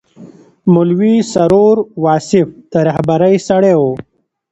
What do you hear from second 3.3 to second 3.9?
سړی و.